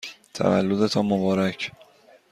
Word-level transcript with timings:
تولدتان 0.33 1.05
مبارک! 1.05 1.59